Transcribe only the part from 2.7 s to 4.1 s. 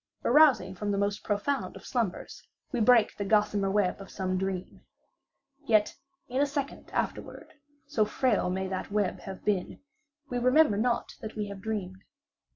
we break the gossamer web of